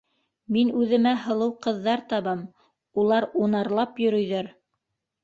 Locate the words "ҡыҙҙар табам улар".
1.65-3.29